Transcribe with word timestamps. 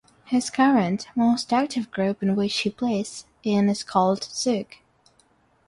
His 0.25 0.49
current, 0.49 1.09
most 1.15 1.53
active 1.53 1.91
group 1.91 2.23
in 2.23 2.35
which 2.35 2.57
he 2.57 2.71
plays 2.71 3.25
in 3.43 3.69
is 3.69 3.83
called 3.83 4.23
Zook. 4.23 4.77